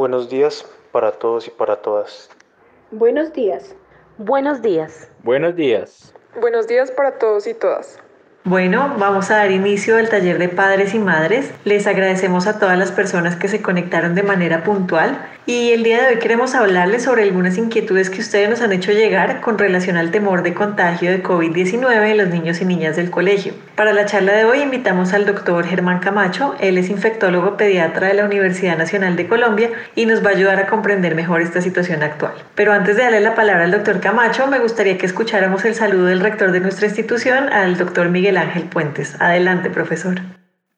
Buenos 0.00 0.30
días 0.30 0.64
para 0.92 1.12
todos 1.12 1.46
y 1.46 1.50
para 1.50 1.76
todas. 1.76 2.30
Buenos 2.90 3.34
días. 3.34 3.76
Buenos 4.16 4.62
días. 4.62 5.10
Buenos 5.22 5.54
días. 5.56 6.14
Buenos 6.40 6.66
días 6.66 6.90
para 6.90 7.18
todos 7.18 7.46
y 7.46 7.52
todas. 7.52 7.98
Bueno, 8.44 8.94
vamos 8.96 9.30
a 9.30 9.36
dar 9.36 9.50
inicio 9.50 9.98
al 9.98 10.08
taller 10.08 10.38
de 10.38 10.48
padres 10.48 10.94
y 10.94 10.98
madres. 10.98 11.52
Les 11.66 11.86
agradecemos 11.86 12.46
a 12.46 12.58
todas 12.58 12.78
las 12.78 12.92
personas 12.92 13.36
que 13.36 13.48
se 13.48 13.60
conectaron 13.60 14.14
de 14.14 14.22
manera 14.22 14.64
puntual 14.64 15.18
y 15.46 15.70
el 15.72 15.82
día 15.82 16.02
de 16.02 16.08
hoy 16.08 16.18
queremos 16.18 16.54
hablarles 16.54 17.04
sobre 17.04 17.22
algunas 17.22 17.56
inquietudes 17.56 18.10
que 18.10 18.20
ustedes 18.20 18.48
nos 18.48 18.60
han 18.60 18.72
hecho 18.72 18.92
llegar 18.92 19.40
con 19.40 19.58
relación 19.58 19.96
al 19.96 20.10
temor 20.10 20.42
de 20.42 20.54
contagio 20.54 21.10
de 21.10 21.22
COVID-19 21.22 22.10
en 22.10 22.16
los 22.18 22.28
niños 22.28 22.60
y 22.60 22.64
niñas 22.64 22.96
del 22.96 23.10
colegio. 23.10 23.54
Para 23.74 23.92
la 23.92 24.06
charla 24.06 24.32
de 24.32 24.44
hoy 24.44 24.60
invitamos 24.60 25.12
al 25.12 25.26
doctor 25.26 25.66
Germán 25.66 26.00
Camacho, 26.00 26.54
él 26.60 26.78
es 26.78 26.90
infectólogo 26.90 27.56
pediatra 27.56 28.08
de 28.08 28.14
la 28.14 28.24
Universidad 28.24 28.76
Nacional 28.76 29.16
de 29.16 29.28
Colombia 29.28 29.70
y 29.96 30.06
nos 30.06 30.24
va 30.24 30.30
a 30.30 30.34
ayudar 30.34 30.58
a 30.58 30.66
comprender 30.66 31.14
mejor 31.14 31.40
esta 31.40 31.60
situación 31.60 32.02
actual. 32.02 32.34
Pero 32.54 32.72
antes 32.72 32.96
de 32.96 33.02
darle 33.02 33.20
la 33.20 33.34
palabra 33.34 33.64
al 33.64 33.70
doctor 33.70 34.00
Camacho, 34.00 34.46
me 34.46 34.58
gustaría 34.58 34.98
que 34.98 35.06
escucháramos 35.06 35.64
el 35.64 35.74
saludo 35.74 36.06
del 36.06 36.20
rector 36.20 36.52
de 36.52 36.60
nuestra 36.60 36.86
institución, 36.86 37.52
al 37.52 37.76
doctor 37.76 38.08
Miguel 38.08 38.36
Ángel 38.36 38.64
Puentes. 38.64 39.16
Adelante, 39.20 39.70
profesor. 39.70 40.20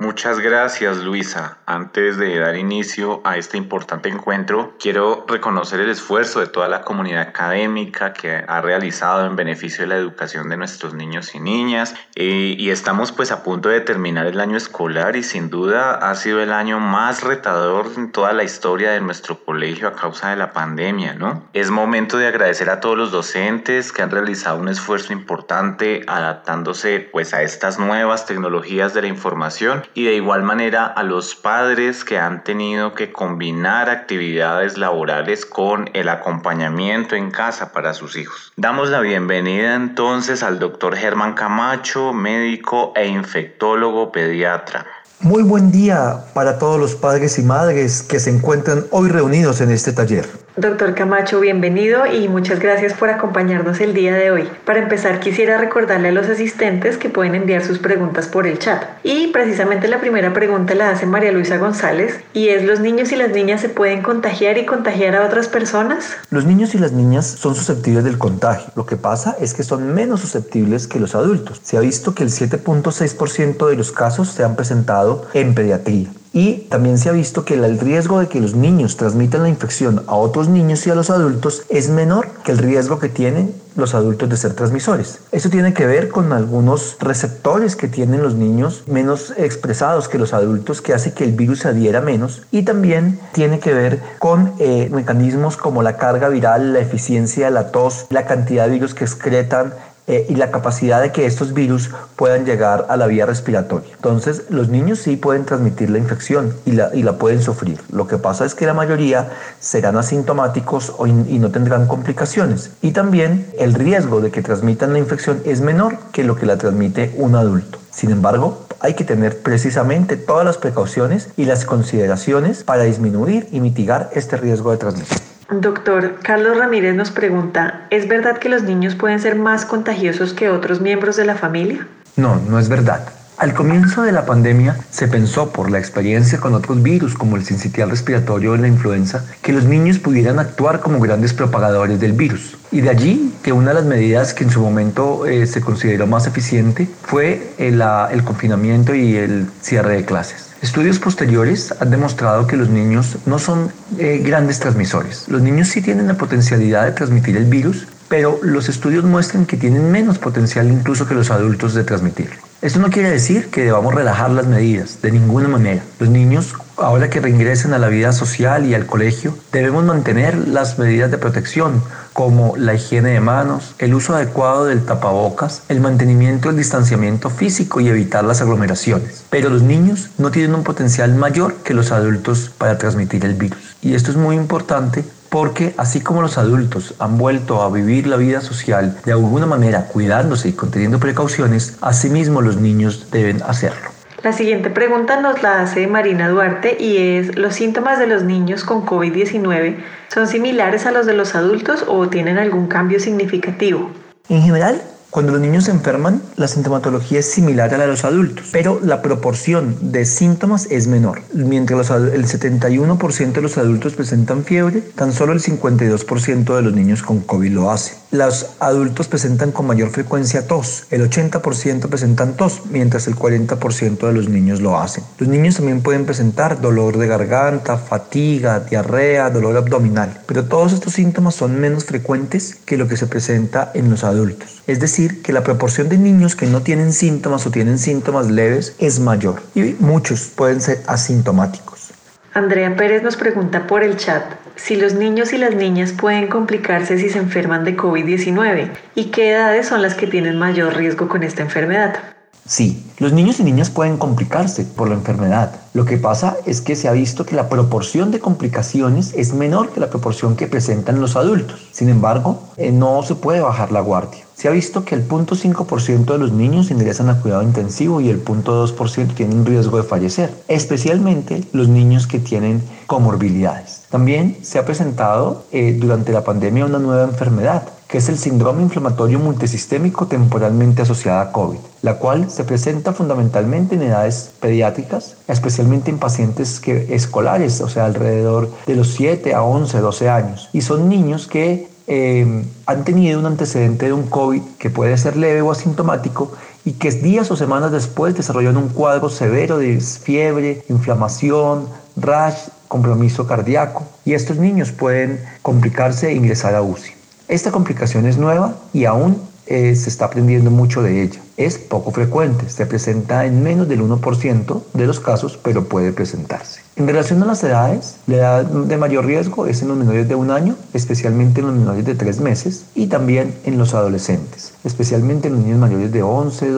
Muchas 0.02 0.40
gracias 0.40 0.96
Luisa. 0.96 1.58
Antes 1.64 2.16
de 2.16 2.36
dar 2.36 2.56
inicio 2.56 3.20
a 3.22 3.36
este 3.36 3.56
importante 3.56 4.08
encuentro, 4.08 4.74
quiero 4.76 5.24
reconocer 5.28 5.78
el 5.78 5.90
esfuerzo 5.90 6.40
de 6.40 6.48
toda 6.48 6.66
la 6.66 6.82
comunidad 6.82 7.22
académica 7.22 8.12
que 8.12 8.44
ha 8.48 8.60
realizado 8.60 9.24
en 9.24 9.36
beneficio 9.36 9.82
de 9.82 9.86
la 9.86 9.96
educación 9.96 10.48
de 10.48 10.56
nuestros 10.56 10.92
niños 10.92 11.36
y 11.36 11.38
niñas. 11.38 11.94
Eh, 12.16 12.56
y 12.58 12.70
estamos 12.70 13.12
pues 13.12 13.30
a 13.30 13.44
punto 13.44 13.68
de 13.68 13.80
terminar 13.80 14.26
el 14.26 14.40
año 14.40 14.56
escolar 14.56 15.14
y 15.14 15.22
sin 15.22 15.50
duda 15.50 15.92
ha 15.92 16.16
sido 16.16 16.42
el 16.42 16.52
año 16.52 16.80
más 16.80 17.22
retador 17.22 17.86
en 17.96 18.10
toda 18.10 18.32
la 18.32 18.42
historia 18.42 18.90
de 18.90 19.00
nuestro 19.00 19.44
colegio 19.44 19.86
a 19.86 19.94
causa 19.94 20.30
de 20.30 20.36
la 20.36 20.52
pandemia, 20.52 21.14
¿no? 21.14 21.48
Es 21.52 21.70
momento 21.70 22.18
de 22.18 22.26
agradecer 22.26 22.70
a 22.70 22.80
todos 22.80 22.98
los 22.98 23.12
docentes 23.12 23.92
que 23.92 24.02
han 24.02 24.10
realizado 24.10 24.58
un 24.58 24.66
esfuerzo 24.66 25.12
importante 25.12 26.02
adaptándose 26.08 27.08
pues 27.12 27.32
a 27.34 27.42
estas 27.42 27.78
nuevas 27.78 28.26
tecnologías 28.26 28.94
de 28.94 29.02
la 29.02 29.08
información 29.08 29.84
y 29.94 30.04
de 30.04 30.14
igual 30.14 30.42
manera 30.42 30.86
a 30.86 31.02
los 31.02 31.34
padres 31.34 32.04
que 32.04 32.18
han 32.18 32.44
tenido 32.44 32.94
que 32.94 33.12
combinar 33.12 33.90
actividades 33.90 34.78
laborales 34.78 35.46
con 35.46 35.90
el 35.92 36.08
acompañamiento 36.08 37.16
en 37.16 37.30
casa 37.30 37.72
para 37.72 37.94
sus 37.94 38.16
hijos. 38.16 38.52
Damos 38.56 38.90
la 38.90 39.00
bienvenida 39.00 39.74
entonces 39.74 40.42
al 40.42 40.58
doctor 40.58 40.96
Germán 40.96 41.34
Camacho, 41.34 42.12
médico 42.12 42.92
e 42.96 43.06
infectólogo 43.06 44.12
pediatra. 44.12 44.86
Muy 45.20 45.44
buen 45.44 45.70
día 45.70 46.24
para 46.34 46.58
todos 46.58 46.80
los 46.80 46.96
padres 46.96 47.38
y 47.38 47.42
madres 47.42 48.02
que 48.02 48.18
se 48.18 48.30
encuentran 48.30 48.86
hoy 48.90 49.08
reunidos 49.08 49.60
en 49.60 49.70
este 49.70 49.92
taller. 49.92 50.28
Doctor 50.56 50.94
Camacho, 50.94 51.40
bienvenido 51.40 52.04
y 52.04 52.28
muchas 52.28 52.60
gracias 52.60 52.92
por 52.92 53.08
acompañarnos 53.08 53.80
el 53.80 53.94
día 53.94 54.14
de 54.14 54.30
hoy. 54.30 54.46
Para 54.66 54.80
empezar, 54.80 55.18
quisiera 55.18 55.56
recordarle 55.56 56.08
a 56.08 56.12
los 56.12 56.28
asistentes 56.28 56.98
que 56.98 57.08
pueden 57.08 57.34
enviar 57.34 57.64
sus 57.64 57.78
preguntas 57.78 58.26
por 58.26 58.46
el 58.46 58.58
chat. 58.58 58.84
Y 59.02 59.28
precisamente 59.28 59.88
la 59.88 59.98
primera 59.98 60.34
pregunta 60.34 60.74
la 60.74 60.90
hace 60.90 61.06
María 61.06 61.32
Luisa 61.32 61.56
González 61.56 62.20
y 62.34 62.48
es, 62.48 62.64
¿los 62.66 62.80
niños 62.80 63.12
y 63.12 63.16
las 63.16 63.30
niñas 63.30 63.62
se 63.62 63.70
pueden 63.70 64.02
contagiar 64.02 64.58
y 64.58 64.66
contagiar 64.66 65.16
a 65.16 65.24
otras 65.24 65.48
personas? 65.48 66.18
Los 66.28 66.44
niños 66.44 66.74
y 66.74 66.78
las 66.78 66.92
niñas 66.92 67.26
son 67.26 67.54
susceptibles 67.54 68.04
del 68.04 68.18
contagio. 68.18 68.70
Lo 68.76 68.84
que 68.84 68.96
pasa 68.96 69.34
es 69.40 69.54
que 69.54 69.62
son 69.62 69.94
menos 69.94 70.20
susceptibles 70.20 70.86
que 70.86 71.00
los 71.00 71.14
adultos. 71.14 71.62
Se 71.62 71.78
ha 71.78 71.80
visto 71.80 72.14
que 72.14 72.24
el 72.24 72.28
7.6% 72.28 73.70
de 73.70 73.76
los 73.76 73.90
casos 73.90 74.28
se 74.28 74.44
han 74.44 74.54
presentado 74.54 75.26
en 75.32 75.54
pediatría. 75.54 76.10
Y 76.32 76.66
también 76.70 76.98
se 76.98 77.10
ha 77.10 77.12
visto 77.12 77.44
que 77.44 77.54
el 77.54 77.78
riesgo 77.78 78.20
de 78.20 78.28
que 78.28 78.40
los 78.40 78.54
niños 78.54 78.96
transmitan 78.96 79.42
la 79.42 79.50
infección 79.50 80.02
a 80.06 80.14
otros 80.14 80.48
niños 80.48 80.86
y 80.86 80.90
a 80.90 80.94
los 80.94 81.10
adultos 81.10 81.64
es 81.68 81.90
menor 81.90 82.28
que 82.44 82.52
el 82.52 82.58
riesgo 82.58 82.98
que 82.98 83.10
tienen 83.10 83.54
los 83.76 83.94
adultos 83.94 84.28
de 84.28 84.36
ser 84.36 84.54
transmisores. 84.54 85.20
Eso 85.30 85.50
tiene 85.50 85.74
que 85.74 85.86
ver 85.86 86.08
con 86.08 86.32
algunos 86.32 86.96
receptores 87.00 87.76
que 87.76 87.88
tienen 87.88 88.22
los 88.22 88.34
niños 88.34 88.84
menos 88.86 89.32
expresados 89.36 90.08
que 90.08 90.18
los 90.18 90.32
adultos 90.32 90.80
que 90.80 90.94
hace 90.94 91.12
que 91.12 91.24
el 91.24 91.32
virus 91.32 91.60
se 91.60 91.68
adhiera 91.68 92.00
menos 92.00 92.42
y 92.50 92.62
también 92.62 93.18
tiene 93.32 93.60
que 93.60 93.72
ver 93.72 94.00
con 94.18 94.52
eh, 94.58 94.88
mecanismos 94.92 95.56
como 95.56 95.82
la 95.82 95.96
carga 95.96 96.28
viral, 96.28 96.72
la 96.72 96.80
eficiencia 96.80 97.46
de 97.46 97.52
la 97.52 97.70
tos, 97.70 98.06
la 98.10 98.26
cantidad 98.26 98.66
de 98.66 98.72
virus 98.72 98.94
que 98.94 99.04
excretan 99.04 99.74
eh, 100.08 100.26
y 100.28 100.34
la 100.34 100.50
capacidad 100.50 101.00
de 101.00 101.12
que 101.12 101.26
estos 101.26 101.54
virus 101.54 101.90
puedan 102.16 102.44
llegar 102.44 102.86
a 102.88 102.96
la 102.96 103.06
vía 103.06 103.24
respiratoria. 103.24 103.88
Entonces, 103.94 104.44
los 104.48 104.68
niños 104.68 104.98
sí 104.98 105.16
pueden 105.16 105.44
transmitir 105.44 105.90
la 105.90 105.98
infección 105.98 106.54
y 106.66 106.72
la, 106.72 106.90
y 106.92 107.04
la 107.04 107.18
pueden 107.18 107.40
sufrir. 107.40 107.80
Lo 107.92 108.08
que 108.08 108.18
pasa 108.18 108.44
es 108.44 108.54
que 108.54 108.66
la 108.66 108.74
mayoría 108.74 109.30
serán 109.60 109.96
asintomáticos 109.96 110.92
o 110.98 111.06
y 111.06 111.38
no 111.38 111.50
tendrán 111.50 111.86
complicaciones. 111.86 112.70
Y 112.82 112.90
también 112.90 113.46
el 113.58 113.74
riesgo 113.74 114.20
de 114.20 114.30
que 114.30 114.42
transmitan 114.42 114.92
la 114.92 114.98
infección 114.98 115.40
es 115.44 115.60
menor 115.60 115.96
que 116.12 116.24
lo 116.24 116.36
que 116.36 116.46
la 116.46 116.56
transmite 116.56 117.14
un 117.16 117.36
adulto. 117.36 117.78
Sin 117.90 118.10
embargo, 118.10 118.66
hay 118.80 118.94
que 118.94 119.04
tener 119.04 119.42
precisamente 119.42 120.16
todas 120.16 120.44
las 120.44 120.58
precauciones 120.58 121.28
y 121.36 121.44
las 121.44 121.64
consideraciones 121.64 122.64
para 122.64 122.82
disminuir 122.82 123.48
y 123.52 123.60
mitigar 123.60 124.10
este 124.14 124.36
riesgo 124.36 124.72
de 124.72 124.78
transmisión. 124.78 125.31
Doctor, 125.60 126.18
Carlos 126.22 126.56
Ramírez 126.56 126.94
nos 126.94 127.10
pregunta, 127.10 127.86
¿es 127.90 128.08
verdad 128.08 128.38
que 128.38 128.48
los 128.48 128.62
niños 128.62 128.94
pueden 128.94 129.20
ser 129.20 129.36
más 129.36 129.66
contagiosos 129.66 130.32
que 130.32 130.48
otros 130.48 130.80
miembros 130.80 131.16
de 131.16 131.26
la 131.26 131.34
familia? 131.34 131.86
No, 132.16 132.36
no 132.48 132.58
es 132.58 132.70
verdad. 132.70 133.02
Al 133.36 133.52
comienzo 133.52 134.02
de 134.02 134.12
la 134.12 134.24
pandemia 134.24 134.76
se 134.90 135.08
pensó 135.08 135.52
por 135.52 135.70
la 135.70 135.78
experiencia 135.78 136.38
con 136.38 136.54
otros 136.54 136.82
virus 136.82 137.14
como 137.14 137.36
el 137.36 137.44
sincitial 137.44 137.90
respiratorio 137.90 138.52
o 138.52 138.56
la 138.56 138.68
influenza 138.68 139.24
que 139.42 139.52
los 139.52 139.64
niños 139.64 139.98
pudieran 139.98 140.38
actuar 140.38 140.80
como 140.80 141.00
grandes 141.00 141.34
propagadores 141.34 142.00
del 142.00 142.12
virus. 142.12 142.56
Y 142.70 142.80
de 142.80 142.90
allí 142.90 143.34
que 143.42 143.52
una 143.52 143.68
de 143.68 143.74
las 143.74 143.84
medidas 143.84 144.32
que 144.32 144.44
en 144.44 144.50
su 144.50 144.60
momento 144.60 145.26
eh, 145.26 145.46
se 145.46 145.60
consideró 145.60 146.06
más 146.06 146.26
eficiente 146.26 146.88
fue 147.02 147.52
el, 147.58 147.82
el 148.10 148.24
confinamiento 148.24 148.94
y 148.94 149.16
el 149.16 149.48
cierre 149.60 149.96
de 149.96 150.04
clases. 150.04 150.51
Estudios 150.62 151.00
posteriores 151.00 151.74
han 151.80 151.90
demostrado 151.90 152.46
que 152.46 152.56
los 152.56 152.68
niños 152.68 153.16
no 153.26 153.40
son 153.40 153.72
eh, 153.98 154.22
grandes 154.24 154.60
transmisores. 154.60 155.26
Los 155.26 155.42
niños 155.42 155.66
sí 155.66 155.82
tienen 155.82 156.06
la 156.06 156.14
potencialidad 156.14 156.84
de 156.84 156.92
transmitir 156.92 157.36
el 157.36 157.46
virus, 157.46 157.88
pero 158.12 158.38
los 158.42 158.68
estudios 158.68 159.04
muestran 159.04 159.46
que 159.46 159.56
tienen 159.56 159.90
menos 159.90 160.18
potencial 160.18 160.70
incluso 160.70 161.08
que 161.08 161.14
los 161.14 161.30
adultos 161.30 161.72
de 161.72 161.82
transmitirlo. 161.82 162.36
Esto 162.60 162.78
no 162.78 162.90
quiere 162.90 163.08
decir 163.08 163.48
que 163.48 163.64
debamos 163.64 163.94
relajar 163.94 164.30
las 164.30 164.46
medidas, 164.46 165.00
de 165.00 165.12
ninguna 165.12 165.48
manera. 165.48 165.82
Los 165.98 166.10
niños, 166.10 166.52
ahora 166.76 167.08
que 167.08 167.20
reingresen 167.20 167.72
a 167.72 167.78
la 167.78 167.88
vida 167.88 168.12
social 168.12 168.66
y 168.66 168.74
al 168.74 168.84
colegio, 168.84 169.34
debemos 169.50 169.84
mantener 169.84 170.36
las 170.46 170.78
medidas 170.78 171.10
de 171.10 171.16
protección, 171.16 171.82
como 172.12 172.54
la 172.58 172.74
higiene 172.74 173.12
de 173.12 173.20
manos, 173.20 173.74
el 173.78 173.94
uso 173.94 174.14
adecuado 174.14 174.66
del 174.66 174.84
tapabocas, 174.84 175.62
el 175.70 175.80
mantenimiento 175.80 176.48
del 176.50 176.58
distanciamiento 176.58 177.30
físico 177.30 177.80
y 177.80 177.88
evitar 177.88 178.24
las 178.24 178.42
aglomeraciones. 178.42 179.24
Pero 179.30 179.48
los 179.48 179.62
niños 179.62 180.10
no 180.18 180.30
tienen 180.30 180.54
un 180.54 180.64
potencial 180.64 181.14
mayor 181.14 181.54
que 181.64 181.72
los 181.72 181.92
adultos 181.92 182.50
para 182.58 182.76
transmitir 182.76 183.24
el 183.24 183.36
virus. 183.36 183.74
Y 183.80 183.94
esto 183.94 184.10
es 184.10 184.18
muy 184.18 184.36
importante 184.36 185.02
porque 185.32 185.72
así 185.78 186.02
como 186.02 186.20
los 186.20 186.36
adultos 186.36 186.94
han 186.98 187.16
vuelto 187.16 187.62
a 187.62 187.70
vivir 187.70 188.06
la 188.06 188.18
vida 188.18 188.42
social 188.42 188.98
de 189.02 189.12
alguna 189.12 189.46
manera 189.46 189.86
cuidándose 189.86 190.50
y 190.50 190.52
conteniendo 190.52 191.00
precauciones, 191.00 191.78
asimismo 191.80 192.42
los 192.42 192.58
niños 192.58 193.10
deben 193.10 193.42
hacerlo. 193.42 193.88
La 194.22 194.34
siguiente 194.34 194.68
pregunta 194.68 195.22
nos 195.22 195.42
la 195.42 195.62
hace 195.62 195.86
Marina 195.86 196.28
Duarte 196.28 196.76
y 196.78 196.98
es, 196.98 197.34
¿los 197.38 197.54
síntomas 197.54 197.98
de 197.98 198.08
los 198.08 198.24
niños 198.24 198.62
con 198.62 198.84
COVID-19 198.84 199.78
son 200.08 200.28
similares 200.28 200.84
a 200.84 200.92
los 200.92 201.06
de 201.06 201.14
los 201.14 201.34
adultos 201.34 201.86
o 201.88 202.10
tienen 202.10 202.36
algún 202.36 202.66
cambio 202.66 203.00
significativo? 203.00 203.90
En 204.28 204.42
general, 204.42 204.82
Cuando 205.12 205.32
los 205.32 205.42
niños 205.42 205.64
se 205.64 205.72
enferman, 205.72 206.22
la 206.36 206.48
sintomatología 206.48 207.18
es 207.18 207.30
similar 207.30 207.74
a 207.74 207.76
la 207.76 207.84
de 207.84 207.90
los 207.90 208.06
adultos, 208.06 208.48
pero 208.50 208.80
la 208.82 209.02
proporción 209.02 209.92
de 209.92 210.06
síntomas 210.06 210.66
es 210.70 210.86
menor. 210.86 211.20
Mientras 211.34 211.90
el 211.90 212.24
71% 212.24 213.32
de 213.32 213.42
los 213.42 213.58
adultos 213.58 213.92
presentan 213.92 214.42
fiebre, 214.42 214.80
tan 214.80 215.12
solo 215.12 215.34
el 215.34 215.42
52% 215.42 216.56
de 216.56 216.62
los 216.62 216.72
niños 216.72 217.02
con 217.02 217.20
COVID 217.20 217.52
lo 217.52 217.70
hace. 217.70 217.92
Los 218.10 218.56
adultos 218.58 219.08
presentan 219.08 219.52
con 219.52 219.66
mayor 219.66 219.90
frecuencia 219.90 220.46
tos, 220.46 220.84
el 220.90 221.02
80% 221.08 221.88
presentan 221.88 222.34
tos, 222.34 222.62
mientras 222.70 223.06
el 223.06 223.14
40% 223.14 224.06
de 224.06 224.12
los 224.14 224.30
niños 224.30 224.62
lo 224.62 224.78
hacen. 224.78 225.04
Los 225.18 225.28
niños 225.28 225.56
también 225.56 225.82
pueden 225.82 226.06
presentar 226.06 226.62
dolor 226.62 226.96
de 226.96 227.06
garganta, 227.06 227.76
fatiga, 227.76 228.60
diarrea, 228.60 229.28
dolor 229.28 229.58
abdominal, 229.58 230.22
pero 230.26 230.44
todos 230.44 230.72
estos 230.72 230.94
síntomas 230.94 231.34
son 231.34 231.60
menos 231.60 231.84
frecuentes 231.84 232.56
que 232.64 232.78
lo 232.78 232.88
que 232.88 232.96
se 232.96 233.06
presenta 233.06 233.70
en 233.74 233.90
los 233.90 234.04
adultos. 234.04 234.61
Es 234.66 234.80
decir, 234.80 235.22
que 235.22 235.32
la 235.32 235.42
proporción 235.42 235.88
de 235.88 235.98
niños 235.98 236.36
que 236.36 236.46
no 236.46 236.62
tienen 236.62 236.92
síntomas 236.92 237.46
o 237.46 237.50
tienen 237.50 237.78
síntomas 237.78 238.30
leves 238.30 238.76
es 238.78 239.00
mayor 239.00 239.42
y 239.54 239.76
muchos 239.80 240.30
pueden 240.34 240.60
ser 240.60 240.82
asintomáticos. 240.86 241.90
Andrea 242.34 242.76
Pérez 242.76 243.02
nos 243.02 243.16
pregunta 243.16 243.66
por 243.66 243.82
el 243.82 243.96
chat 243.96 244.22
si 244.56 244.76
los 244.76 244.94
niños 244.94 245.32
y 245.32 245.38
las 245.38 245.54
niñas 245.54 245.92
pueden 245.92 246.28
complicarse 246.28 246.98
si 246.98 247.10
se 247.10 247.18
enferman 247.18 247.64
de 247.64 247.76
COVID-19 247.76 248.70
y 248.94 249.06
qué 249.06 249.32
edades 249.32 249.66
son 249.66 249.82
las 249.82 249.94
que 249.94 250.06
tienen 250.06 250.38
mayor 250.38 250.76
riesgo 250.76 251.08
con 251.08 251.22
esta 251.22 251.42
enfermedad. 251.42 252.11
Sí, 252.44 252.84
los 252.98 253.12
niños 253.12 253.38
y 253.38 253.44
niñas 253.44 253.70
pueden 253.70 253.98
complicarse 253.98 254.64
por 254.64 254.88
la 254.88 254.94
enfermedad. 254.94 255.52
Lo 255.74 255.84
que 255.84 255.96
pasa 255.96 256.36
es 256.44 256.60
que 256.60 256.74
se 256.74 256.88
ha 256.88 256.92
visto 256.92 257.24
que 257.24 257.36
la 257.36 257.48
proporción 257.48 258.10
de 258.10 258.18
complicaciones 258.18 259.14
es 259.16 259.32
menor 259.32 259.70
que 259.70 259.78
la 259.78 259.90
proporción 259.90 260.34
que 260.34 260.48
presentan 260.48 261.00
los 261.00 261.14
adultos. 261.14 261.68
Sin 261.70 261.88
embargo, 261.88 262.42
eh, 262.56 262.72
no 262.72 263.02
se 263.04 263.14
puede 263.14 263.40
bajar 263.40 263.70
la 263.70 263.80
guardia. 263.80 264.24
Se 264.34 264.48
ha 264.48 264.50
visto 264.50 264.84
que 264.84 264.96
el 264.96 265.06
0.5% 265.06 266.04
de 266.12 266.18
los 266.18 266.32
niños 266.32 266.72
ingresan 266.72 267.08
a 267.10 267.20
cuidado 267.20 267.42
intensivo 267.42 268.00
y 268.00 268.10
el 268.10 268.24
0.2% 268.24 269.14
tienen 269.14 269.46
riesgo 269.46 269.76
de 269.76 269.84
fallecer, 269.84 270.34
especialmente 270.48 271.44
los 271.52 271.68
niños 271.68 272.08
que 272.08 272.18
tienen 272.18 272.60
comorbilidades. 272.88 273.82
También 273.88 274.38
se 274.42 274.58
ha 274.58 274.64
presentado 274.64 275.44
eh, 275.52 275.76
durante 275.78 276.12
la 276.12 276.24
pandemia 276.24 276.66
una 276.66 276.80
nueva 276.80 277.04
enfermedad, 277.04 277.68
que 277.92 277.98
es 277.98 278.08
el 278.08 278.16
síndrome 278.16 278.62
inflamatorio 278.62 279.18
multisistémico 279.18 280.06
temporalmente 280.06 280.80
asociado 280.80 281.20
a 281.20 281.30
COVID, 281.30 281.58
la 281.82 281.98
cual 281.98 282.30
se 282.30 282.42
presenta 282.42 282.94
fundamentalmente 282.94 283.74
en 283.74 283.82
edades 283.82 284.30
pediátricas, 284.40 285.16
especialmente 285.28 285.90
en 285.90 285.98
pacientes 285.98 286.62
escolares, 286.66 287.60
o 287.60 287.68
sea, 287.68 287.84
alrededor 287.84 288.48
de 288.66 288.76
los 288.76 288.94
7 288.94 289.34
a 289.34 289.42
11, 289.42 289.78
12 289.78 290.08
años. 290.08 290.48
Y 290.54 290.62
son 290.62 290.88
niños 290.88 291.26
que 291.26 291.68
eh, 291.86 292.42
han 292.64 292.84
tenido 292.84 293.20
un 293.20 293.26
antecedente 293.26 293.84
de 293.84 293.92
un 293.92 294.04
COVID 294.04 294.40
que 294.58 294.70
puede 294.70 294.96
ser 294.96 295.18
leve 295.18 295.42
o 295.42 295.50
asintomático 295.50 296.32
y 296.64 296.72
que 296.72 296.92
días 296.92 297.30
o 297.30 297.36
semanas 297.36 297.72
después 297.72 298.16
desarrollan 298.16 298.56
un 298.56 298.70
cuadro 298.70 299.10
severo 299.10 299.58
de 299.58 299.78
fiebre, 299.82 300.64
inflamación, 300.70 301.68
rash, 301.96 302.48
compromiso 302.68 303.26
cardíaco 303.26 303.84
y 304.06 304.14
estos 304.14 304.38
niños 304.38 304.72
pueden 304.72 305.22
complicarse 305.42 306.08
e 306.08 306.14
ingresar 306.14 306.54
a 306.54 306.62
UCI. 306.62 307.01
Esta 307.32 307.50
complicación 307.50 308.04
es 308.04 308.18
nueva 308.18 308.56
y 308.74 308.84
aún 308.84 309.16
eh, 309.46 309.74
se 309.74 309.88
está 309.88 310.04
aprendiendo 310.04 310.50
mucho 310.50 310.82
de 310.82 311.02
ella. 311.02 311.18
Es 311.38 311.56
poco 311.56 311.90
frecuente, 311.90 312.50
se 312.50 312.66
presenta 312.66 313.24
en 313.24 313.42
menos 313.42 313.70
del 313.70 313.80
1% 313.80 314.62
de 314.74 314.86
los 314.86 315.00
casos, 315.00 315.38
pero 315.42 315.64
puede 315.64 315.92
presentarse. 315.94 316.60
En 316.76 316.86
relación 316.86 317.22
a 317.22 317.24
las 317.24 317.42
edades, 317.42 317.96
la 318.06 318.16
edad 318.16 318.44
de 318.44 318.76
mayor 318.76 319.06
riesgo 319.06 319.46
es 319.46 319.62
en 319.62 319.68
los 319.68 319.78
menores 319.78 320.06
de 320.10 320.14
un 320.14 320.30
año, 320.30 320.56
especialmente 320.74 321.40
en 321.40 321.46
los 321.46 321.56
menores 321.56 321.86
de 321.86 321.94
tres 321.94 322.20
meses 322.20 322.66
y 322.74 322.88
también 322.88 323.34
en 323.44 323.56
los 323.56 323.72
adolescentes, 323.72 324.52
especialmente 324.62 325.28
en 325.28 325.36
los 325.36 325.42
niños 325.42 325.58
mayores 325.58 325.90
de 325.90 326.02
11, 326.02 326.50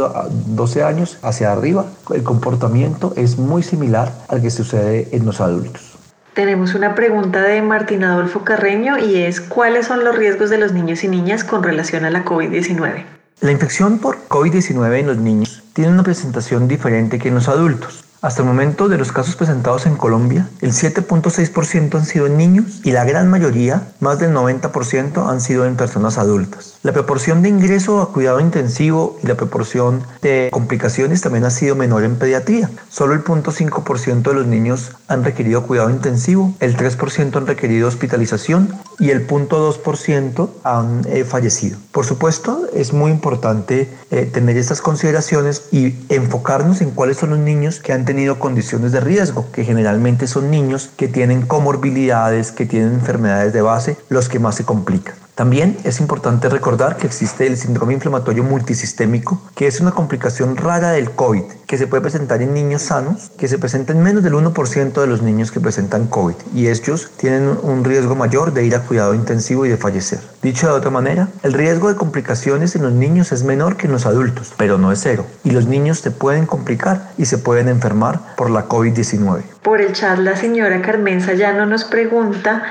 12 0.47 0.82
años 0.82 1.19
hacia 1.23 1.53
arriba. 1.53 1.87
El 2.12 2.25
comportamiento 2.25 3.12
es 3.15 3.38
muy 3.38 3.62
similar 3.62 4.12
al 4.26 4.43
que 4.43 4.50
sucede 4.50 5.09
en 5.12 5.25
los 5.25 5.41
adultos. 5.41 5.94
Tenemos 6.34 6.75
una 6.75 6.96
pregunta 6.96 7.42
de 7.42 7.62
Martín 7.62 8.02
Adolfo 8.02 8.42
Carreño 8.42 8.98
y 8.98 9.19
es 9.19 9.40
¿cuáles 9.40 9.86
son 9.86 10.02
los 10.02 10.16
riesgos 10.16 10.50
de 10.50 10.58
los 10.58 10.72
niños 10.72 11.04
y 11.04 11.08
niñas 11.08 11.44
con 11.44 11.62
relación 11.62 12.04
a 12.04 12.10
la 12.10 12.25
COVID-19? 12.25 13.04
La 13.40 13.52
infección 13.52 14.00
por 14.00 14.26
COVID-19 14.26 14.98
en 14.98 15.06
los 15.06 15.19
niños 15.19 15.62
tiene 15.75 15.92
una 15.92 16.02
presentación 16.02 16.66
diferente 16.66 17.20
que 17.20 17.28
en 17.28 17.36
los 17.36 17.48
adultos. 17.48 18.04
Hasta 18.25 18.41
el 18.41 18.49
momento 18.49 18.88
de 18.88 18.97
los 18.97 19.12
casos 19.12 19.37
presentados 19.37 19.85
en 19.85 19.97
Colombia, 19.97 20.49
el 20.62 20.73
7.6% 20.73 21.94
han 21.94 22.06
sido 22.06 22.26
en 22.26 22.38
niños 22.38 22.81
y 22.82 22.93
la 22.93 23.05
gran 23.05 23.29
mayoría, 23.29 23.88
más 24.00 24.19
del 24.19 24.32
90%, 24.32 25.29
han 25.29 25.43
sido 25.43 25.67
en 25.67 25.76
personas 25.76 26.17
adultas. 26.17 26.79
La 26.82 26.94
proporción 26.94 27.43
de 27.43 27.50
ingreso 27.50 28.00
a 28.00 28.15
cuidado 28.15 28.41
intensivo 28.41 29.19
y 29.23 29.26
la 29.26 29.35
proporción 29.35 30.05
de 30.23 30.49
complicaciones 30.50 31.21
también 31.21 31.44
ha 31.44 31.50
sido 31.50 31.76
menor 31.76 32.03
en 32.03 32.17
pediatría. 32.17 32.71
Solo 32.88 33.12
el 33.12 33.23
0.5% 33.23 34.23
de 34.23 34.35
los 34.35 34.47
niños 34.47 34.93
han 35.06 35.23
requerido 35.23 35.67
cuidado 35.67 35.91
intensivo, 35.91 36.55
el 36.61 36.79
3% 36.79 37.37
han 37.37 37.47
requerido 37.47 37.88
hospitalización 37.88 38.75
y 38.99 39.11
el 39.11 39.26
0.2% 39.26 40.49
han 40.65 41.03
eh, 41.09 41.25
fallecido. 41.25 41.76
Por 41.93 42.06
supuesto, 42.06 42.69
es 42.73 42.94
muy 42.94 43.11
importante 43.11 43.93
eh, 44.11 44.25
tener 44.25 44.56
estas 44.56 44.81
consideraciones 44.81 45.65
y 45.73 45.94
enfocarnos 46.09 46.81
en 46.81 46.91
cuáles 46.91 47.19
son 47.19 47.31
los 47.31 47.38
niños 47.38 47.81
que 47.81 47.93
han 47.93 48.06
tenido 48.06 48.13
tenido 48.14 48.38
condiciones 48.38 48.93
de 48.93 49.00
riesgo, 49.00 49.50
que 49.50 49.64
generalmente 49.64 50.28
son 50.28 50.49
niños 50.49 50.88
que 50.96 51.08
tienen 51.08 51.43
comorbilidades, 51.43 52.52
que 52.52 52.64
tienen 52.64 52.94
enfermedades 52.94 53.52
de 53.52 53.61
base, 53.61 53.96
los 54.08 54.28
que 54.28 54.38
más 54.38 54.55
se 54.55 54.64
complican. 54.64 55.24
También 55.34 55.76
es 55.82 55.98
importante 55.98 56.48
recordar 56.48 56.96
que 56.96 57.08
existe 57.08 57.48
el 57.48 57.56
síndrome 57.56 57.92
inflamatorio 57.92 58.44
multisistémico, 58.44 59.42
que 59.56 59.66
es 59.66 59.81
una 59.81 59.90
complicación 59.90 60.56
rara 60.56 60.92
del 60.92 61.10
COVID, 61.10 61.42
que 61.66 61.76
se 61.76 61.88
puede 61.88 62.02
presentar 62.02 62.40
en 62.40 62.54
niños 62.54 62.82
sanos, 62.82 63.32
que 63.36 63.48
se 63.48 63.58
presenta 63.58 63.92
en 63.92 64.00
menos 64.00 64.22
del 64.22 64.34
1% 64.34 64.92
de 64.92 65.06
los 65.08 65.22
niños 65.22 65.50
que 65.50 65.58
presentan 65.58 66.06
COVID, 66.06 66.36
y 66.54 66.69
ellos 66.69 67.10
tienen 67.16 67.58
un 67.62 67.82
riesgo 67.82 68.14
mayor 68.14 68.52
de 68.52 68.64
ir 68.64 68.76
a 68.76 68.82
cuidado 68.82 69.12
intensivo 69.12 69.66
y 69.66 69.70
de 69.70 69.76
fallecer. 69.76 70.20
Dicho 70.40 70.69
de 70.69 70.75
otra 70.75 70.90
manera, 70.90 71.28
el 71.42 71.52
riesgo 71.52 71.88
de 71.88 71.96
complicaciones 71.96 72.76
en 72.76 72.82
los 72.82 72.92
niños 72.92 73.32
es 73.32 73.42
menor 73.42 73.76
que 73.76 73.87
en 73.87 73.92
los 73.92 74.06
adultos, 74.06 74.52
pero 74.56 74.78
no 74.78 74.92
es 74.92 75.00
cero, 75.02 75.26
y 75.42 75.50
los 75.50 75.66
niños 75.66 75.98
se 75.98 76.12
pueden 76.12 76.46
complicar 76.46 77.10
y 77.19 77.25
se 77.25 77.38
pueden 77.38 77.69
enfermar 77.69 78.37
por 78.37 78.50
la 78.50 78.69
COVID-19. 78.69 79.42
Por 79.62 79.80
el 79.80 79.94
chat, 79.94 80.19
la 80.20 80.37
señora 80.37 80.80
Carmen 80.80 81.20
Sayano 81.20 81.66
nos 81.66 81.82
pregunta 81.82 82.62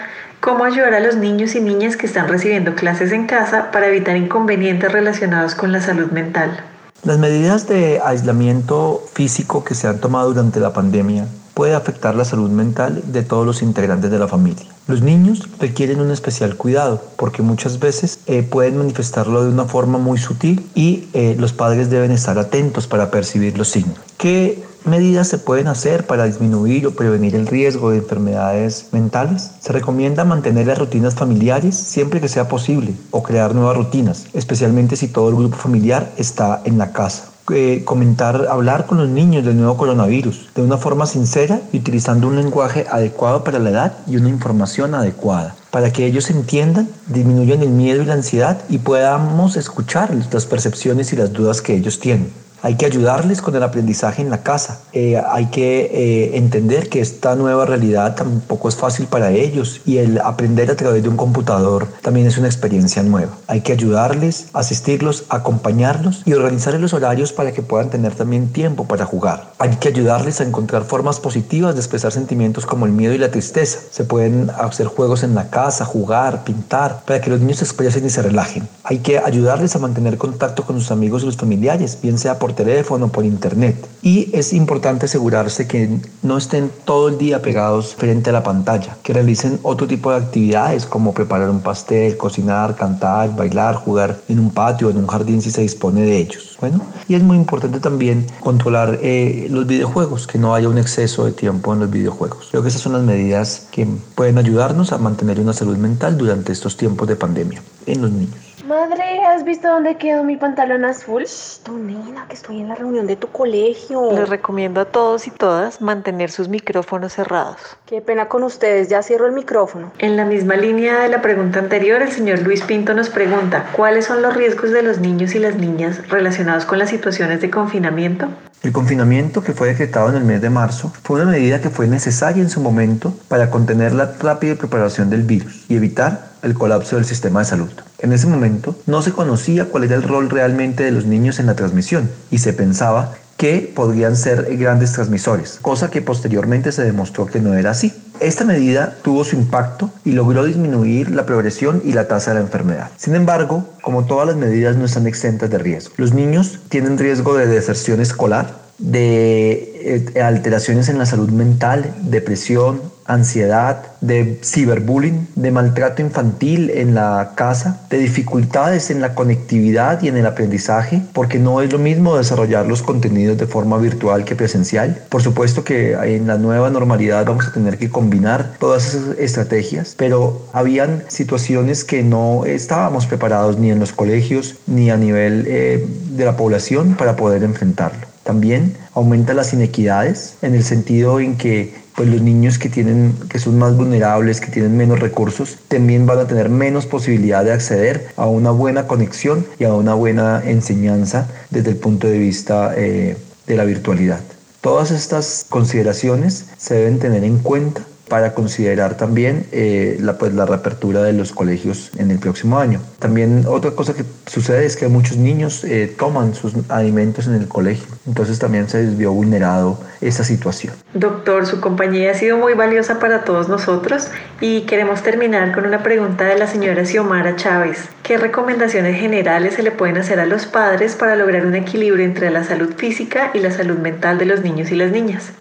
cómo 0.43 0.65
ayudar 0.65 0.93
a 0.93 0.99
los 0.99 1.15
niños 1.15 1.55
y 1.55 1.61
niñas 1.61 1.95
que 1.95 2.05
están 2.05 2.27
recibiendo 2.27 2.75
clases 2.75 3.13
en 3.13 3.27
casa 3.27 3.71
para 3.71 3.87
evitar 3.87 4.17
inconvenientes 4.17 4.91
relacionados 4.91 5.55
con 5.55 5.71
la 5.71 5.81
salud 5.81 6.11
mental. 6.11 6.61
Las 7.03 7.17
medidas 7.17 7.65
de 7.69 8.01
aislamiento 8.03 9.01
físico 9.13 9.63
que 9.63 9.73
se 9.73 9.87
han 9.87 10.01
tomado 10.01 10.33
durante 10.33 10.59
la 10.59 10.73
pandemia 10.73 11.27
puede 11.53 11.75
afectar 11.75 12.15
la 12.15 12.25
salud 12.25 12.49
mental 12.49 13.01
de 13.05 13.23
todos 13.23 13.45
los 13.45 13.61
integrantes 13.61 14.11
de 14.11 14.19
la 14.19 14.27
familia. 14.27 14.65
Los 14.85 15.01
niños 15.01 15.47
requieren 15.59 16.01
un 16.01 16.11
especial 16.11 16.57
cuidado 16.57 17.01
porque 17.15 17.41
muchas 17.41 17.79
veces 17.79 18.19
eh, 18.27 18.43
pueden 18.43 18.77
manifestarlo 18.77 19.45
de 19.45 19.49
una 19.49 19.63
forma 19.63 19.97
muy 19.97 20.17
sutil 20.17 20.69
y 20.75 21.07
eh, 21.13 21.37
los 21.39 21.53
padres 21.53 21.89
deben 21.89 22.11
estar 22.11 22.37
atentos 22.37 22.85
para 22.87 23.11
percibir 23.11 23.57
los 23.57 23.69
signos. 23.69 23.97
¿Qué 24.17 24.61
medidas 24.85 25.27
se 25.27 25.37
pueden 25.37 25.67
hacer 25.67 26.05
para 26.05 26.25
disminuir 26.25 26.87
o 26.87 26.91
prevenir 26.91 27.35
el 27.35 27.47
riesgo 27.47 27.91
de 27.91 27.97
enfermedades 27.97 28.87
mentales? 28.91 29.51
Se 29.59 29.73
recomienda 29.73 30.23
mantener 30.25 30.67
las 30.67 30.77
rutinas 30.77 31.15
familiares 31.15 31.75
siempre 31.75 32.21
que 32.21 32.27
sea 32.27 32.47
posible 32.47 32.93
o 33.11 33.23
crear 33.23 33.55
nuevas 33.55 33.77
rutinas, 33.77 34.27
especialmente 34.33 34.95
si 34.95 35.07
todo 35.07 35.29
el 35.29 35.35
grupo 35.35 35.57
familiar 35.57 36.11
está 36.17 36.61
en 36.65 36.77
la 36.77 36.91
casa. 36.91 37.29
Eh, 37.51 37.81
comentar, 37.83 38.47
hablar 38.49 38.85
con 38.85 38.97
los 38.97 39.09
niños 39.09 39.43
del 39.43 39.57
nuevo 39.57 39.75
coronavirus 39.75 40.49
de 40.55 40.61
una 40.61 40.77
forma 40.77 41.05
sincera 41.05 41.59
y 41.73 41.79
utilizando 41.79 42.27
un 42.27 42.37
lenguaje 42.37 42.85
adecuado 42.89 43.43
para 43.43 43.59
la 43.59 43.69
edad 43.69 43.97
y 44.07 44.15
una 44.15 44.29
información 44.29 44.95
adecuada 44.95 45.53
para 45.73 45.91
que 45.91 46.05
ellos 46.05 46.29
entiendan, 46.29 46.87
disminuyan 47.07 47.63
el 47.63 47.71
miedo 47.71 48.03
y 48.03 48.05
la 48.05 48.13
ansiedad 48.13 48.61
y 48.69 48.77
podamos 48.77 49.57
escuchar 49.57 50.15
las 50.31 50.45
percepciones 50.45 51.11
y 51.11 51.15
las 51.15 51.33
dudas 51.33 51.63
que 51.63 51.75
ellos 51.75 51.99
tienen. 51.99 52.31
Hay 52.63 52.75
que 52.75 52.85
ayudarles 52.85 53.41
con 53.41 53.53
el 53.57 53.61
aprendizaje 53.61 54.21
en 54.21 54.29
la 54.29 54.41
casa. 54.41 54.79
Eh, 54.93 55.21
hay 55.29 55.47
que 55.47 55.81
eh, 55.81 56.37
entender 56.37 56.87
que 56.87 57.01
esta 57.01 57.35
nueva 57.35 57.65
realidad 57.65 58.15
tampoco 58.15 58.69
es 58.69 58.77
fácil 58.77 59.07
para 59.07 59.31
ellos 59.31 59.81
y 59.85 59.97
el 59.97 60.17
aprender 60.19 60.71
a 60.71 60.77
través 60.77 61.03
de 61.03 61.09
un 61.09 61.17
computador 61.17 61.89
también 62.01 62.25
es 62.25 62.37
una 62.37 62.47
experiencia 62.47 63.03
nueva. 63.03 63.33
Hay 63.47 63.61
que 63.61 63.73
ayudarles, 63.73 64.47
asistirlos, 64.53 65.25
acompañarlos 65.27 66.21
y 66.23 66.31
organizar 66.31 66.73
los 66.79 66.93
horarios 66.93 67.33
para 67.33 67.51
que 67.51 67.61
puedan 67.61 67.89
tener 67.89 68.15
también 68.15 68.53
tiempo 68.53 68.85
para 68.87 69.03
jugar. 69.03 69.51
Hay 69.59 69.75
que 69.75 69.89
ayudarles 69.89 70.39
a 70.39 70.45
encontrar 70.45 70.85
formas 70.85 71.19
positivas 71.19 71.75
de 71.75 71.81
expresar 71.81 72.13
sentimientos 72.13 72.65
como 72.65 72.85
el 72.85 72.93
miedo 72.93 73.13
y 73.13 73.17
la 73.17 73.29
tristeza. 73.29 73.79
Se 73.91 74.05
pueden 74.05 74.49
hacer 74.51 74.87
juegos 74.87 75.23
en 75.23 75.35
la 75.35 75.49
casa, 75.49 75.83
jugar, 75.83 76.45
pintar, 76.45 77.01
para 77.05 77.19
que 77.19 77.29
los 77.29 77.41
niños 77.41 77.57
se 77.57 77.65
expresen 77.65 78.05
y 78.05 78.09
se 78.09 78.21
relajen. 78.21 78.69
Hay 78.85 78.99
que 78.99 79.19
ayudarles 79.19 79.75
a 79.75 79.79
mantener 79.79 80.17
contacto 80.17 80.63
con 80.63 80.79
sus 80.79 80.91
amigos 80.91 81.23
y 81.23 81.25
los 81.25 81.35
familiares, 81.35 81.99
bien 82.01 82.17
sea 82.17 82.39
por 82.39 82.52
teléfono, 82.53 83.09
por 83.09 83.25
internet. 83.25 83.87
Y 84.01 84.29
es 84.33 84.53
importante 84.53 85.05
asegurarse 85.05 85.67
que 85.67 85.89
no 86.21 86.37
estén 86.37 86.69
todo 86.83 87.07
el 87.07 87.17
día 87.17 87.41
pegados 87.41 87.95
frente 87.95 88.31
a 88.31 88.33
la 88.33 88.43
pantalla, 88.43 88.97
que 89.01 89.13
realicen 89.13 89.59
otro 89.63 89.87
tipo 89.87 90.11
de 90.11 90.17
actividades 90.17 90.85
como 90.85 91.13
preparar 91.13 91.49
un 91.49 91.61
pastel, 91.61 92.17
cocinar, 92.17 92.75
cantar, 92.75 93.35
bailar, 93.35 93.75
jugar 93.75 94.19
en 94.27 94.39
un 94.39 94.51
patio, 94.51 94.89
en 94.89 94.97
un 94.97 95.07
jardín 95.07 95.41
si 95.41 95.51
se 95.51 95.61
dispone 95.61 96.01
de 96.01 96.17
ellos. 96.17 96.57
Bueno, 96.59 96.81
y 97.07 97.15
es 97.15 97.23
muy 97.23 97.37
importante 97.37 97.79
también 97.79 98.25
controlar 98.39 98.99
eh, 99.01 99.47
los 99.49 99.67
videojuegos, 99.67 100.27
que 100.27 100.37
no 100.37 100.55
haya 100.55 100.69
un 100.69 100.77
exceso 100.77 101.25
de 101.25 101.31
tiempo 101.31 101.73
en 101.73 101.79
los 101.79 101.89
videojuegos. 101.89 102.47
Creo 102.51 102.61
que 102.61 102.69
esas 102.69 102.81
son 102.81 102.93
las 102.93 103.03
medidas 103.03 103.67
que 103.71 103.87
pueden 104.15 104.37
ayudarnos 104.37 104.91
a 104.91 104.97
mantener 104.97 105.39
una 105.39 105.53
salud 105.53 105.77
mental 105.77 106.17
durante 106.17 106.51
estos 106.51 106.77
tiempos 106.77 107.07
de 107.07 107.15
pandemia 107.15 107.61
en 107.85 108.01
los 108.01 108.11
niños. 108.11 108.52
Madre, 108.67 109.19
¿has 109.25 109.43
visto 109.43 109.67
dónde 109.67 109.97
quedó 109.97 110.23
mi 110.23 110.37
pantalón 110.37 110.85
azul? 110.85 111.23
Shh, 111.25 111.63
tu 111.63 111.77
nena, 111.77 112.25
que 112.29 112.35
estoy 112.35 112.61
en 112.61 112.69
la 112.69 112.75
reunión 112.75 113.05
de 113.07 113.17
tu 113.17 113.27
colegio. 113.27 114.13
Les 114.13 114.29
recomiendo 114.29 114.79
a 114.79 114.85
todos 114.85 115.27
y 115.27 115.31
todas 115.31 115.81
mantener 115.81 116.31
sus 116.31 116.47
micrófonos 116.47 117.11
cerrados. 117.11 117.57
Qué 117.85 117.99
pena 117.99 118.29
con 118.29 118.41
ustedes, 118.43 118.87
ya 118.87 119.03
cierro 119.03 119.25
el 119.27 119.33
micrófono. 119.33 119.91
En 119.97 120.15
la 120.15 120.23
misma 120.23 120.55
línea 120.55 120.99
de 120.99 121.09
la 121.09 121.21
pregunta 121.21 121.59
anterior, 121.59 122.01
el 122.01 122.11
señor 122.13 122.39
Luis 122.39 122.61
Pinto 122.61 122.93
nos 122.93 123.09
pregunta, 123.09 123.69
¿cuáles 123.75 124.05
son 124.05 124.21
los 124.21 124.33
riesgos 124.33 124.71
de 124.71 124.81
los 124.81 124.99
niños 124.99 125.35
y 125.35 125.39
las 125.39 125.55
niñas 125.55 126.07
relacionados 126.07 126.63
con 126.63 126.79
las 126.79 126.89
situaciones 126.89 127.41
de 127.41 127.51
confinamiento? 127.51 128.29
El 128.63 128.71
confinamiento 128.71 129.43
que 129.43 129.51
fue 129.51 129.67
decretado 129.67 130.07
en 130.09 130.15
el 130.15 130.23
mes 130.23 130.41
de 130.41 130.49
marzo 130.49 130.93
fue 131.03 131.21
una 131.21 131.29
medida 131.29 131.59
que 131.59 131.69
fue 131.69 131.85
necesaria 131.85 132.41
en 132.41 132.49
su 132.49 132.61
momento 132.61 133.13
para 133.27 133.49
contener 133.49 133.93
la 133.93 134.13
rápida 134.17 134.55
propagación 134.55 135.09
del 135.09 135.23
virus 135.23 135.65
y 135.67 135.75
evitar 135.75 136.31
el 136.43 136.53
colapso 136.53 136.95
del 136.95 137.03
sistema 137.03 137.39
de 137.39 137.45
salud. 137.45 137.69
En 137.99 138.13
ese 138.13 138.25
momento 138.25 138.77
no 138.85 139.01
se 139.01 139.11
conocía 139.11 139.65
cuál 139.65 139.83
era 139.83 139.95
el 139.95 140.03
rol 140.03 140.29
realmente 140.29 140.85
de 140.85 140.91
los 140.91 141.05
niños 141.05 141.39
en 141.39 141.47
la 141.47 141.55
transmisión 141.55 142.09
y 142.31 142.37
se 142.37 142.53
pensaba 142.53 143.15
que 143.43 143.73
podrían 143.75 144.15
ser 144.15 144.55
grandes 144.55 144.93
transmisores, 144.93 145.59
cosa 145.61 145.91
que 145.91 146.01
posteriormente 146.01 146.71
se 146.71 146.81
demostró 146.81 147.25
que 147.25 147.41
no 147.41 147.55
era 147.55 147.71
así. 147.71 147.91
Esta 148.21 148.45
medida 148.45 148.95
tuvo 149.01 149.25
su 149.25 149.35
impacto 149.35 149.91
y 150.05 150.13
logró 150.13 150.45
disminuir 150.45 151.11
la 151.11 151.25
progresión 151.25 151.81
y 151.83 151.91
la 151.91 152.07
tasa 152.07 152.31
de 152.31 152.35
la 152.35 152.45
enfermedad. 152.45 152.91
Sin 152.95 153.15
embargo, 153.15 153.67
como 153.81 154.05
todas 154.05 154.27
las 154.27 154.37
medidas 154.37 154.77
no 154.77 154.85
están 154.85 155.07
exentas 155.07 155.49
de 155.49 155.57
riesgo. 155.57 155.93
Los 155.97 156.13
niños 156.13 156.59
tienen 156.69 156.97
riesgo 156.97 157.35
de 157.35 157.47
deserción 157.47 157.99
escolar, 157.99 158.61
de 158.77 160.05
eh, 160.15 160.21
alteraciones 160.21 160.87
en 160.87 160.97
la 160.97 161.05
salud 161.05 161.29
mental, 161.29 161.93
depresión, 162.01 162.92
ansiedad, 163.05 163.83
de 164.01 164.39
ciberbullying, 164.43 165.27
de 165.35 165.51
maltrato 165.51 166.01
infantil 166.01 166.69
en 166.69 166.93
la 166.95 167.31
casa, 167.35 167.81
de 167.89 167.97
dificultades 167.97 168.89
en 168.89 169.01
la 169.01 169.15
conectividad 169.15 170.01
y 170.01 170.07
en 170.07 170.17
el 170.17 170.25
aprendizaje, 170.25 171.01
porque 171.13 171.39
no 171.39 171.61
es 171.61 171.71
lo 171.71 171.79
mismo 171.79 172.17
desarrollar 172.17 172.65
los 172.65 172.81
contenidos 172.81 173.37
de 173.37 173.47
forma 173.47 173.77
virtual 173.77 174.25
que 174.25 174.35
presencial. 174.35 175.01
Por 175.09 175.21
supuesto 175.21 175.63
que 175.63 175.93
en 175.93 176.27
la 176.27 176.37
nueva 176.37 176.69
normalidad 176.69 177.25
vamos 177.25 177.47
a 177.47 177.53
tener 177.53 177.77
que 177.77 177.89
combinar 177.89 178.53
todas 178.59 178.93
esas 178.93 179.17
estrategias, 179.17 179.95
pero 179.97 180.41
habían 180.53 181.03
situaciones 181.07 181.83
que 181.83 182.03
no 182.03 182.45
estábamos 182.45 183.05
preparados 183.05 183.57
ni 183.57 183.71
en 183.71 183.79
los 183.79 183.93
colegios 183.93 184.55
ni 184.67 184.89
a 184.89 184.97
nivel 184.97 185.45
eh, 185.47 185.85
de 186.09 186.25
la 186.25 186.35
población 186.35 186.95
para 186.95 187.15
poder 187.15 187.43
enfrentarlo. 187.43 188.07
También 188.23 188.77
aumenta 188.93 189.33
las 189.33 189.53
inequidades 189.53 190.35
en 190.41 190.55
el 190.55 190.63
sentido 190.63 191.19
en 191.19 191.35
que 191.37 191.82
pues 191.95 192.09
los 192.09 192.21
niños 192.21 192.57
que 192.57 192.69
tienen 192.69 193.13
que 193.29 193.39
son 193.39 193.57
más 193.57 193.75
vulnerables, 193.75 194.41
que 194.41 194.51
tienen 194.51 194.75
menos 194.77 194.99
recursos, 194.99 195.57
también 195.67 196.05
van 196.05 196.19
a 196.19 196.27
tener 196.27 196.49
menos 196.49 196.85
posibilidad 196.85 197.43
de 197.43 197.51
acceder 197.51 198.07
a 198.15 198.27
una 198.27 198.51
buena 198.51 198.87
conexión 198.87 199.45
y 199.59 199.65
a 199.65 199.73
una 199.73 199.93
buena 199.93 200.41
enseñanza 200.43 201.27
desde 201.49 201.71
el 201.71 201.77
punto 201.77 202.07
de 202.07 202.17
vista 202.17 202.73
eh, 202.75 203.17
de 203.47 203.55
la 203.55 203.65
virtualidad. 203.65 204.21
Todas 204.61 204.91
estas 204.91 205.45
consideraciones 205.49 206.45
se 206.57 206.75
deben 206.75 206.99
tener 206.99 207.23
en 207.23 207.39
cuenta 207.39 207.81
para 208.13 208.35
considerar 208.35 208.95
también 208.95 209.47
eh, 209.51 209.97
la, 209.99 210.19
pues, 210.19 210.35
la 210.35 210.45
reapertura 210.45 211.01
de 211.01 211.13
los 211.13 211.31
colegios 211.31 211.89
en 211.97 212.11
el 212.11 212.19
próximo 212.19 212.59
año. 212.59 212.79
También 212.99 213.45
otra 213.47 213.71
cosa 213.71 213.95
que 213.95 214.03
sucede 214.27 214.67
es 214.67 214.75
que 214.75 214.87
muchos 214.87 215.17
niños 215.17 215.63
eh, 215.63 215.91
toman 215.97 216.35
sus 216.35 216.53
alimentos 216.69 217.25
en 217.25 217.33
el 217.33 217.47
colegio, 217.47 217.87
entonces 218.05 218.37
también 218.37 218.69
se 218.69 218.85
vio 218.85 219.11
vulnerado 219.13 219.79
esa 219.99 220.23
situación. 220.23 220.75
Doctor, 220.93 221.47
su 221.47 221.59
compañía 221.59 222.11
ha 222.11 222.13
sido 222.13 222.37
muy 222.37 222.53
valiosa 222.53 222.99
para 222.99 223.23
todos 223.23 223.49
nosotros 223.49 224.09
y 224.39 224.61
queremos 224.67 225.01
terminar 225.01 225.51
con 225.51 225.65
una 225.65 225.81
pregunta 225.81 226.25
de 226.25 226.37
la 226.37 226.45
señora 226.45 226.85
Xiomara 226.85 227.35
Chávez. 227.35 227.89
¿Qué 228.03 228.17
recomendaciones 228.17 228.95
generales 228.99 229.55
se 229.55 229.63
le 229.63 229.71
pueden 229.71 229.97
hacer 229.97 230.19
a 230.19 230.27
los 230.27 230.45
padres 230.45 230.93
para 230.93 231.15
lograr 231.15 231.47
un 231.47 231.55
equilibrio 231.55 232.05
entre 232.05 232.29
la 232.29 232.43
salud 232.43 232.75
física 232.77 233.31
y 233.33 233.39
la 233.39 233.49
salud 233.49 233.79
mental 233.79 234.19
de 234.19 234.27
los 234.27 234.41
niños 234.43 234.69
y 234.69 234.75
las 234.75 234.91
niñas? 234.91 235.33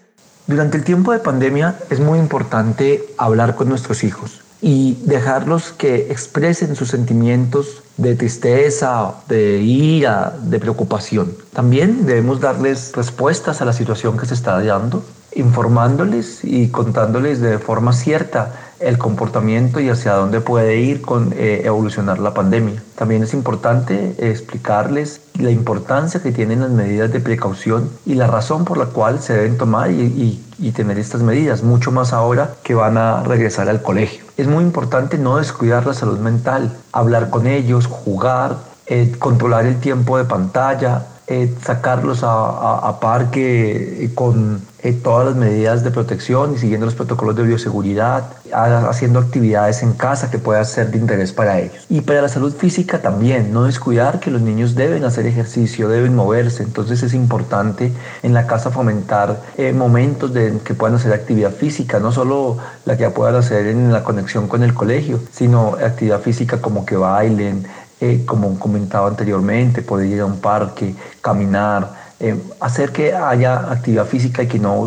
Durante 0.45 0.77
el 0.77 0.83
tiempo 0.83 1.13
de 1.13 1.19
pandemia 1.19 1.75
es 1.89 2.01
muy 2.01 2.19
importante 2.19 3.05
hablar 3.17 3.55
con 3.55 3.69
nuestros 3.69 4.03
hijos 4.03 4.41
y 4.61 4.97
dejarlos 5.05 5.71
que 5.71 6.11
expresen 6.11 6.75
sus 6.75 6.89
sentimientos 6.89 7.81
de 7.95 8.15
tristeza, 8.15 9.13
de 9.29 9.59
ira, 9.61 10.33
de 10.41 10.59
preocupación. 10.59 11.33
También 11.53 12.05
debemos 12.05 12.41
darles 12.41 12.91
respuestas 12.93 13.61
a 13.61 13.65
la 13.65 13.73
situación 13.73 14.17
que 14.17 14.25
se 14.25 14.33
está 14.33 14.61
dando, 14.61 15.03
informándoles 15.33 16.39
y 16.43 16.67
contándoles 16.69 17.39
de 17.39 17.57
forma 17.57 17.93
cierta 17.93 18.53
el 18.83 18.97
comportamiento 18.97 19.79
y 19.79 19.89
hacia 19.89 20.13
dónde 20.13 20.41
puede 20.41 20.77
ir 20.77 21.01
con 21.01 21.33
eh, 21.33 21.61
evolucionar 21.65 22.19
la 22.19 22.33
pandemia. 22.33 22.81
También 22.95 23.23
es 23.23 23.33
importante 23.33 24.15
explicarles 24.19 25.21
la 25.39 25.49
importancia 25.49 26.21
que 26.21 26.31
tienen 26.31 26.61
las 26.61 26.71
medidas 26.71 27.11
de 27.11 27.19
precaución 27.19 27.89
y 28.05 28.15
la 28.15 28.27
razón 28.27 28.65
por 28.65 28.77
la 28.77 28.85
cual 28.85 29.19
se 29.19 29.33
deben 29.33 29.57
tomar 29.57 29.91
y, 29.91 30.39
tener 30.75 30.97
estas 30.97 31.21
medidas, 31.21 31.61
mucho 31.61 31.91
más 31.91 32.13
ahora 32.13 32.55
que 32.63 32.73
van 32.73 32.97
a 32.97 33.21
regresar 33.23 33.69
al 33.69 33.81
colegio. 33.83 34.23
Es 34.37 34.47
muy 34.47 34.63
importante 34.63 35.17
no 35.19 35.37
descuidar 35.37 35.85
la 35.85 35.93
salud 35.93 36.17
mental, 36.17 36.75
hablar 36.91 37.29
con 37.29 37.45
ellos, 37.45 37.85
jugar, 37.85 38.57
eh, 38.87 39.13
controlar 39.19 39.65
el 39.65 39.79
tiempo 39.79 40.17
de 40.17 40.25
pantalla, 40.25 41.05
eh, 41.27 41.53
sacarlos 41.61 42.19
a, 42.23 42.99
parque 42.99 44.11
con 44.13 44.61
eh, 44.79 44.91
todas 44.91 45.27
las 45.27 45.35
medidas 45.35 45.83
de 45.83 45.91
protección 45.91 46.53
y 46.53 46.57
siguiendo 46.57 46.85
los 46.85 46.95
protocolos 46.95 47.35
de 47.37 47.43
bioseguridad, 47.43 48.25
haciendo 48.53 49.19
actividades 49.19 49.81
en 49.83 49.93
casa 49.93 50.29
que 50.29 50.37
puedan 50.37 50.65
ser 50.65 50.91
de 50.91 50.97
interés 50.97 51.31
para 51.31 51.59
ellos. 51.59 51.85
Y 51.89 52.01
para 52.01 52.21
la 52.21 52.27
salud 52.27 52.53
física 52.53 53.01
también, 53.01 53.53
no 53.53 53.63
descuidar 53.63 54.19
que 54.19 54.31
los 54.31 54.41
niños 54.41 54.75
deben 54.75 55.05
hacer 55.05 55.25
ejercicio, 55.25 55.87
deben 55.87 56.13
moverse, 56.13 56.63
entonces 56.63 57.01
es 57.03 57.13
importante 57.13 57.93
en 58.21 58.33
la 58.33 58.45
casa 58.45 58.69
fomentar 58.69 59.41
eh, 59.57 59.71
momentos 59.71 60.33
de 60.33 60.59
que 60.63 60.73
puedan 60.73 60.97
hacer 60.97 61.13
actividad 61.13 61.51
física, 61.51 61.99
no 61.99 62.11
solo 62.11 62.57
la 62.85 62.97
que 62.97 63.09
puedan 63.09 63.35
hacer 63.35 63.67
en 63.67 63.93
la 63.93 64.03
conexión 64.03 64.49
con 64.49 64.61
el 64.63 64.73
colegio, 64.73 65.21
sino 65.31 65.77
actividad 65.81 66.19
física 66.19 66.59
como 66.61 66.85
que 66.85 66.97
bailen, 66.97 67.65
eh, 68.03 68.25
como 68.25 68.59
comentaba 68.59 69.07
anteriormente, 69.07 69.81
poder 69.81 70.07
ir 70.07 70.19
a 70.19 70.25
un 70.25 70.41
parque, 70.41 70.93
caminar, 71.21 71.89
eh, 72.19 72.35
hacer 72.59 72.91
que 72.91 73.13
haya 73.13 73.71
actividad 73.71 74.05
física 74.05 74.43
y 74.43 74.47
que 74.47 74.59
no 74.59 74.85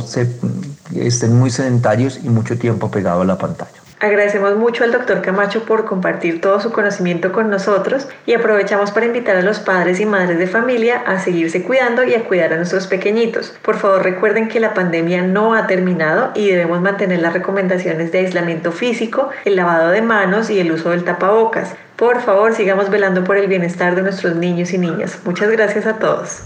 estén 0.94 1.38
muy 1.38 1.48
sedentarios 1.48 2.20
y 2.22 2.28
mucho 2.28 2.58
tiempo 2.58 2.90
pegado 2.90 3.22
a 3.22 3.24
la 3.24 3.38
pantalla. 3.38 3.72
Agradecemos 3.98 4.56
mucho 4.56 4.84
al 4.84 4.92
doctor 4.92 5.22
Camacho 5.22 5.64
por 5.64 5.86
compartir 5.86 6.42
todo 6.42 6.60
su 6.60 6.70
conocimiento 6.70 7.32
con 7.32 7.48
nosotros 7.48 8.06
y 8.26 8.34
aprovechamos 8.34 8.90
para 8.90 9.06
invitar 9.06 9.36
a 9.36 9.42
los 9.42 9.60
padres 9.60 9.98
y 10.00 10.04
madres 10.04 10.38
de 10.38 10.46
familia 10.46 11.02
a 11.06 11.18
seguirse 11.18 11.62
cuidando 11.62 12.04
y 12.04 12.12
a 12.12 12.24
cuidar 12.24 12.52
a 12.52 12.56
nuestros 12.56 12.86
pequeñitos. 12.86 13.54
Por 13.62 13.76
favor 13.76 14.02
recuerden 14.02 14.48
que 14.48 14.60
la 14.60 14.74
pandemia 14.74 15.22
no 15.22 15.54
ha 15.54 15.66
terminado 15.66 16.32
y 16.34 16.50
debemos 16.50 16.82
mantener 16.82 17.20
las 17.20 17.32
recomendaciones 17.32 18.12
de 18.12 18.18
aislamiento 18.18 18.70
físico, 18.70 19.30
el 19.46 19.56
lavado 19.56 19.88
de 19.88 20.02
manos 20.02 20.50
y 20.50 20.60
el 20.60 20.72
uso 20.72 20.90
del 20.90 21.04
tapabocas. 21.04 21.74
Por 21.96 22.20
favor 22.20 22.54
sigamos 22.54 22.90
velando 22.90 23.24
por 23.24 23.38
el 23.38 23.48
bienestar 23.48 23.96
de 23.96 24.02
nuestros 24.02 24.36
niños 24.36 24.72
y 24.74 24.78
niñas. 24.78 25.18
Muchas 25.24 25.50
gracias 25.50 25.86
a 25.86 25.98
todos. 25.98 26.40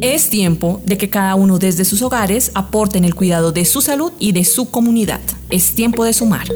Es 0.00 0.30
tiempo 0.30 0.80
de 0.84 0.96
que 0.96 1.10
cada 1.10 1.34
uno 1.34 1.58
desde 1.58 1.84
sus 1.84 2.00
hogares 2.02 2.52
aporte 2.54 2.96
en 2.98 3.04
el 3.04 3.16
cuidado 3.16 3.50
de 3.50 3.64
su 3.64 3.80
salud 3.80 4.12
y 4.20 4.32
de 4.32 4.44
su 4.44 4.70
comunidad. 4.70 5.20
Es 5.50 5.74
tiempo 5.74 6.04
de 6.04 6.12
sumar. 6.12 6.46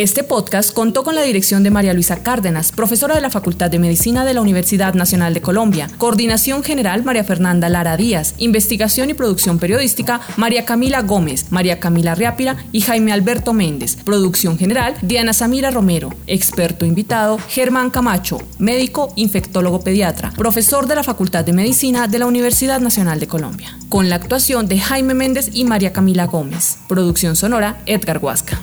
Este 0.00 0.24
podcast 0.24 0.72
contó 0.72 1.04
con 1.04 1.14
la 1.14 1.20
dirección 1.20 1.62
de 1.62 1.70
María 1.70 1.92
Luisa 1.92 2.22
Cárdenas, 2.22 2.72
profesora 2.72 3.16
de 3.16 3.20
la 3.20 3.28
Facultad 3.28 3.70
de 3.70 3.78
Medicina 3.78 4.24
de 4.24 4.32
la 4.32 4.40
Universidad 4.40 4.94
Nacional 4.94 5.34
de 5.34 5.42
Colombia. 5.42 5.90
Coordinación 5.98 6.62
General 6.62 7.04
María 7.04 7.22
Fernanda 7.22 7.68
Lara 7.68 7.98
Díaz. 7.98 8.34
Investigación 8.38 9.10
y 9.10 9.14
producción 9.14 9.58
periodística 9.58 10.22
María 10.38 10.64
Camila 10.64 11.02
Gómez, 11.02 11.48
María 11.50 11.80
Camila 11.80 12.14
Riápira 12.14 12.56
y 12.72 12.80
Jaime 12.80 13.12
Alberto 13.12 13.52
Méndez. 13.52 13.96
Producción 13.96 14.56
General 14.56 14.94
Diana 15.02 15.34
Samira 15.34 15.70
Romero. 15.70 16.14
Experto 16.26 16.86
invitado 16.86 17.36
Germán 17.50 17.90
Camacho, 17.90 18.38
médico 18.58 19.12
infectólogo 19.16 19.80
pediatra, 19.80 20.32
profesor 20.34 20.86
de 20.86 20.94
la 20.94 21.02
Facultad 21.02 21.44
de 21.44 21.52
Medicina 21.52 22.08
de 22.08 22.20
la 22.20 22.24
Universidad 22.24 22.80
Nacional 22.80 23.20
de 23.20 23.28
Colombia. 23.28 23.76
Con 23.90 24.08
la 24.08 24.16
actuación 24.16 24.66
de 24.66 24.80
Jaime 24.80 25.12
Méndez 25.12 25.50
y 25.52 25.66
María 25.66 25.92
Camila 25.92 26.24
Gómez. 26.24 26.78
Producción 26.88 27.36
sonora 27.36 27.82
Edgar 27.84 28.16
Huasca. 28.16 28.62